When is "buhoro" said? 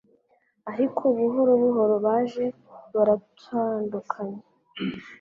1.17-1.51, 1.61-1.95